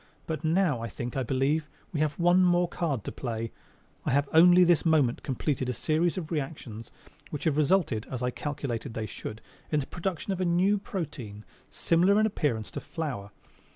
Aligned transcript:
But 0.25 0.43
now, 0.43 0.81
I 0.81 0.87
think, 0.87 1.15
I 1.15 1.21
believe, 1.21 1.69
we 1.93 1.99
have 1.99 2.17
one 2.17 2.43
more 2.43 2.67
card 2.67 3.03
to 3.03 3.11
play. 3.11 3.51
I 4.03 4.09
have 4.09 4.27
only 4.33 4.63
this 4.63 4.83
moment 4.83 5.21
completed 5.21 5.69
a 5.69 5.73
series 5.73 6.17
of 6.17 6.31
reactions 6.31 6.91
which 7.29 7.43
have 7.43 7.55
resulted 7.55 8.07
(as 8.09 8.23
I 8.23 8.31
calculated 8.31 8.95
they 8.95 9.05
should) 9.05 9.41
in 9.71 9.79
the 9.79 9.85
production 9.85 10.33
of 10.33 10.41
a 10.41 10.43
new 10.45 10.79
protein, 10.79 11.45
similar 11.69 12.19
in 12.19 12.25
appearance 12.25 12.71
to 12.71 12.81
flour. 12.81 13.29